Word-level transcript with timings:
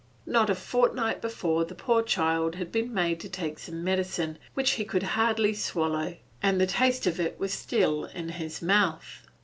Not 0.25 0.49
a 0.49 0.55
fortnight 0.55 1.21
before 1.21 1.63
the 1.63 1.75
poor 1.75 2.01
child 2.01 2.55
had 2.55 2.71
been 2.71 2.91
made 2.91 3.19
to 3.19 3.29
take 3.29 3.59
some 3.59 3.83
medicine 3.83 4.39
which 4.55 4.71
he 4.71 4.83
could 4.83 5.03
hardly 5.13 5.53
swallow, 5.53 6.17
and 6.41 6.59
the 6.59 6.65
taste 6.65 7.05
of 7.05 7.19
it 7.19 7.39
was 7.39 7.53
still 7.53 8.05
in 8.05 8.29
his 8.29 8.63
mouth. 8.63 9.27